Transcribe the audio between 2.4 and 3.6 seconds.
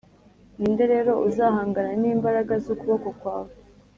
z’ukuboko kwawe?